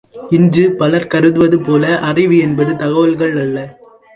[0.29, 3.57] இன்று பலர் கருதுவது போல அறிவு என்பது தகவல்கள் அல்ல.